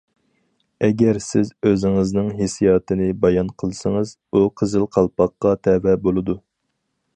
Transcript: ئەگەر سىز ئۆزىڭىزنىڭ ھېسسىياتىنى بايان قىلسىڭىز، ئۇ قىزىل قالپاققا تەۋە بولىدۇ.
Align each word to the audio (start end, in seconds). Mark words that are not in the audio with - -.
ئەگەر 0.85 1.19
سىز 1.25 1.51
ئۆزىڭىزنىڭ 1.71 2.31
ھېسسىياتىنى 2.39 3.11
بايان 3.27 3.53
قىلسىڭىز، 3.63 4.15
ئۇ 4.33 4.43
قىزىل 4.63 4.89
قالپاققا 4.97 5.55
تەۋە 5.69 5.97
بولىدۇ. 6.09 6.41